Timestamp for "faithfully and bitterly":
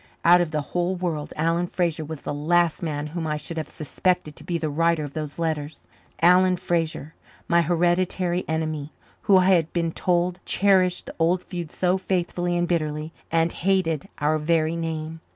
11.99-13.13